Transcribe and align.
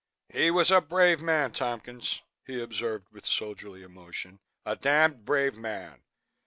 "He 0.33 0.49
was 0.49 0.71
a 0.71 0.81
brave 0.81 1.21
man, 1.21 1.51
Tompkins," 1.51 2.23
he 2.47 2.59
observed 2.59 3.09
with 3.11 3.27
soldierly 3.27 3.83
emotion, 3.83 4.39
"a 4.65 4.75
damned 4.75 5.25
brave 5.25 5.53
man. 5.53 6.01